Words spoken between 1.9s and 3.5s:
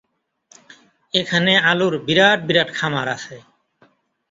বিরাট বিরাট খামার আছে।